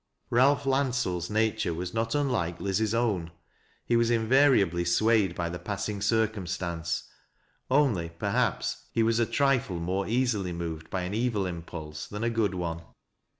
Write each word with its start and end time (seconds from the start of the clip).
Ralph 0.31 0.65
Landsell's 0.65 1.29
nature 1.29 1.75
was 1.75 1.93
not 1.93 2.15
unlike 2.15 2.59
Liz's 2.59 2.95
own. 2.95 3.29
He 3.85 3.95
was 3.95 4.09
invariably 4.09 4.83
swayed 4.83 5.35
by 5.35 5.47
the 5.47 5.59
passing 5.59 6.01
circumstance,— 6.01 7.03
only, 7.69 8.09
perhaps 8.09 8.85
he 8.91 9.03
was 9.03 9.19
a 9.19 9.27
trifle 9.27 9.79
more 9.79 10.07
easily 10.07 10.53
moved 10.53 10.89
by 10.89 11.01
an 11.03 11.13
evil 11.13 11.45
impulse 11.45 12.07
than 12.07 12.23
a 12.23 12.31
good 12.31 12.55
one. 12.55 12.81